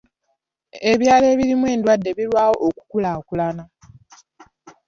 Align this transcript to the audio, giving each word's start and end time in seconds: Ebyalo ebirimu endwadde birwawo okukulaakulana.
Ebyalo 0.91 1.25
ebirimu 1.33 1.65
endwadde 1.73 2.09
birwawo 2.17 2.55
okukulaakulana. 2.69 3.63